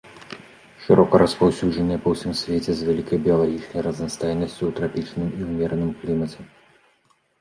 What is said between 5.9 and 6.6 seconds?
клімаце.